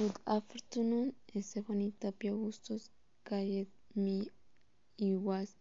Good 0.00 0.18
afternoon, 0.26 1.12
Stephanie 1.42 1.92
Tapia 2.00 2.32
Bustos 2.32 2.88
called 3.22 3.66
me 3.94 4.30
I 4.98 5.16
was 5.16 5.54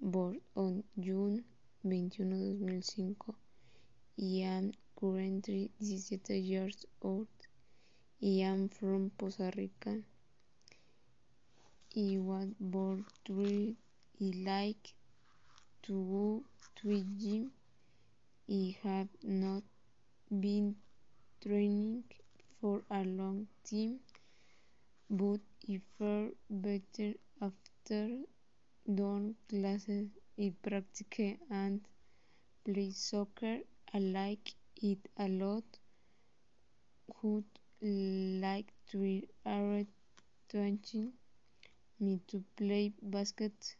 born 0.00 0.40
on 0.54 0.84
June 0.96 1.42
21, 1.82 2.82
2005. 2.84 3.34
I 4.16 4.46
am 4.46 4.70
currently 4.94 5.72
17 5.80 6.44
years 6.44 6.86
old. 7.02 7.26
I 8.22 8.46
am 8.50 8.68
from 8.68 9.10
Costa 9.18 9.50
Rica. 9.56 9.96
I 11.96 12.18
was 12.20 12.46
born 12.60 13.04
to 13.24 13.74
I 14.22 14.32
like 14.46 14.94
to 15.82 15.92
go 15.92 16.44
to 16.76 17.04
gym. 17.18 17.50
I 18.48 18.76
have 18.84 19.08
not 19.24 19.64
been 20.30 20.76
training 21.42 22.04
for 22.60 22.82
a 22.90 23.02
long 23.04 23.46
time, 23.64 23.98
but 25.10 25.40
I 25.68 25.80
feel 25.98 26.30
better 26.48 27.12
after 27.42 28.02
doing 28.94 29.34
classes. 29.48 30.08
I 30.38 30.52
practice 30.62 31.36
and 31.50 31.80
play 32.64 32.90
soccer. 32.92 33.58
I 33.94 33.98
like 33.98 34.54
it 34.82 34.98
a 35.18 35.28
lot. 35.28 35.64
Would 37.22 37.44
like 37.82 38.72
to 38.92 39.22
are 39.44 39.84
teaching 40.48 41.12
me 42.00 42.20
to 42.28 42.42
play 42.56 42.92
basket. 43.02 43.76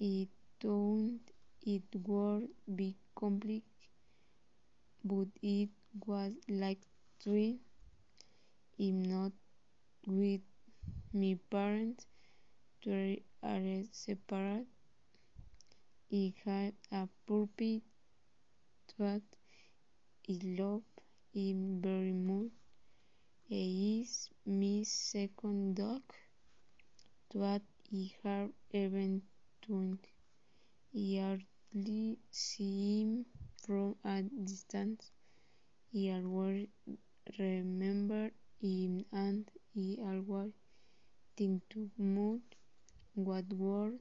I 0.00 0.28
thought 0.60 1.20
it 1.62 1.82
would 2.06 2.48
be 2.74 2.96
complicated, 3.14 3.62
but 5.04 5.28
it 5.42 5.68
was 6.06 6.32
like 6.48 6.80
three. 7.22 7.60
I'm 8.82 9.02
not 9.02 9.32
with 10.06 10.40
my 11.12 11.38
parents. 11.50 12.06
They 12.86 13.22
are 13.42 13.84
separate. 13.92 14.66
I 16.10 16.32
have 16.46 16.72
a 16.90 17.08
puppy 17.26 17.82
that 18.98 19.22
I 20.30 20.38
love 20.58 20.82
him 21.34 21.82
very 21.82 22.12
much. 22.12 22.52
He 23.48 24.00
is 24.00 24.30
my 24.46 24.82
second 24.84 25.76
dog 25.76 26.02
that 27.34 27.62
I 27.92 28.10
have 28.24 28.50
ever 28.72 29.20
owned. 29.68 30.06
I 30.96 31.38
hardly 31.74 32.18
see 32.30 33.02
him 33.02 33.26
from 33.62 33.96
a 34.04 34.22
distance. 34.22 35.10
I 35.94 36.22
always 36.24 36.68
remember 37.38 38.30
him 38.60 39.04
and 39.12 39.50
I 39.76 39.96
always 40.00 40.52
think 41.36 41.62
too 41.68 41.90
much 41.98 42.42
what 43.14 43.44
would 43.52 43.98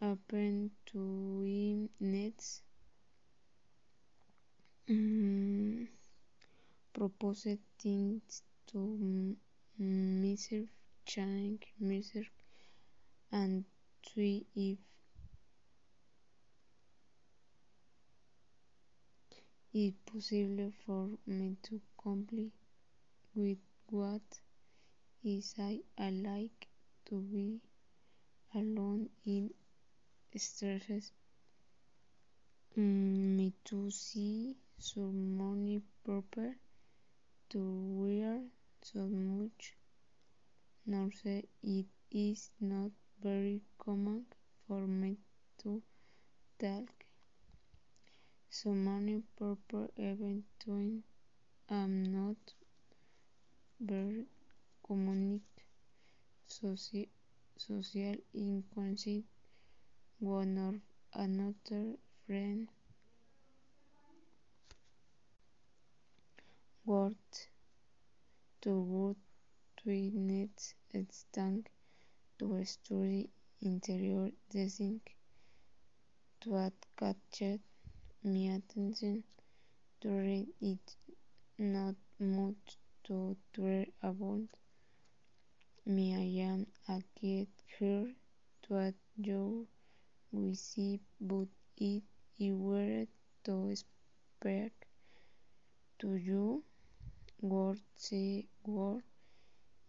happen 0.00 0.70
to 0.86 1.42
him 1.42 1.88
next. 2.00 2.62
Mm, 4.88 5.88
propose 6.94 7.46
things 7.78 8.42
to 8.68 9.36
myself, 9.78 10.68
change 11.04 11.66
myself, 11.78 12.26
and 13.32 13.64
see 14.14 14.46
if 14.56 14.78
it's 19.74 19.96
possible 20.10 20.72
for 20.86 21.10
me 21.26 21.56
to 21.62 21.80
complete 22.02 22.52
with 23.34 23.58
what 23.90 24.22
is 25.24 25.54
I, 25.58 25.80
I 25.98 26.10
like 26.10 26.68
to 27.06 27.20
be 27.20 27.60
alone 28.54 29.08
in 29.26 29.50
stresses. 30.36 31.12
Mm, 32.76 33.36
me 33.36 33.52
to 33.64 33.90
see 33.90 34.56
some 34.78 35.36
money 35.36 35.80
proper 36.04 36.56
to 37.50 37.60
wear 38.00 38.40
so 38.82 39.06
much. 39.06 39.74
Nor 40.86 41.10
say 41.12 41.44
it 41.62 41.86
is 42.10 42.50
not 42.60 42.90
very 43.22 43.62
common 43.78 44.26
for 44.68 44.86
me 44.86 45.16
to 45.62 45.82
talk 46.58 46.88
so 48.50 48.70
many 48.70 49.22
proper 49.36 49.88
even 49.96 50.44
when 50.66 51.02
I'm 51.68 52.04
not 52.04 52.36
ver 53.80 54.24
community 54.86 55.62
soci 56.46 57.08
social 57.56 58.16
inconsist 58.34 59.26
one 60.20 60.58
or 60.58 60.74
another 61.22 61.96
friend. 62.26 62.68
Word 66.86 67.16
to 68.62 68.80
word 68.80 69.16
twinets 69.78 70.74
stand 71.10 71.68
to 72.38 72.64
study 72.64 73.30
interior 73.60 74.30
design 74.50 75.00
what 76.44 76.72
captured 76.96 77.60
my 78.22 78.54
attention 78.56 79.24
during 80.00 80.46
it 80.60 80.96
not 81.58 81.94
much 82.18 82.78
to 83.04 83.36
care 83.54 83.86
about 84.02 84.48
me 85.86 86.14
I 86.14 86.42
am 86.44 86.66
a 86.88 87.02
kid 87.20 87.48
here 87.78 88.08
that 88.68 88.94
you 89.16 89.66
we 90.32 90.54
see 90.54 91.00
but 91.20 91.48
it 91.76 92.02
I 92.40 92.50
were 92.52 93.06
to 93.44 93.76
speak 93.76 94.72
to 95.98 96.16
you 96.16 96.64
word 97.40 97.80
say 97.96 98.46
word 98.66 99.02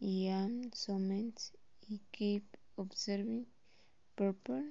I 0.02 0.16
am 0.40 0.72
sometimes 0.74 1.52
I 1.90 2.00
keep 2.12 2.44
observing 2.78 3.46
people 4.18 4.64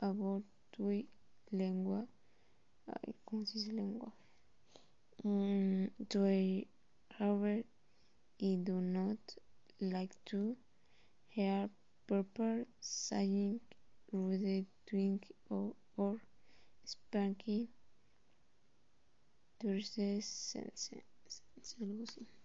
about 0.00 0.42
tu 0.72 1.04
lengua 1.52 2.06
ay, 2.90 3.14
¿cómo 3.24 3.46
se 3.46 3.72
lengua? 3.72 4.12
Mm, 5.22 5.90
to 6.08 6.26
however 7.20 7.62
I 8.42 8.56
do 8.68 8.80
not 8.80 9.18
like 9.78 10.14
to 10.30 10.56
hear 11.28 11.68
people 12.08 12.64
saying 12.80 13.60
rude 14.10 14.66
things 14.90 15.20
or, 15.50 15.74
or 15.98 16.16
sense, 19.62 20.92
sense, 21.26 21.76
algo. 21.78 22.39